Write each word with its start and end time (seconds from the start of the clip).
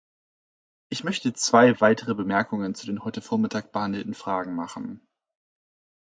Ich 0.89 1.03
möchte 1.03 1.31
zwei 1.33 1.79
weitere 1.79 2.15
Bemerkungen 2.15 2.73
zu 2.73 2.87
den 2.87 3.03
heute 3.05 3.21
Vormittag 3.21 3.71
behandelten 3.71 4.15
Fragen 4.15 4.55
machen. 4.55 5.07